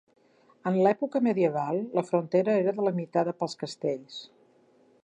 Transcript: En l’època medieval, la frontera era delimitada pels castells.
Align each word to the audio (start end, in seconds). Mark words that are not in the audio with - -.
En 0.69 0.79
l’època 0.87 1.21
medieval, 1.27 1.83
la 1.99 2.05
frontera 2.09 2.57
era 2.63 2.75
delimitada 2.81 3.39
pels 3.43 3.57
castells. 3.65 4.19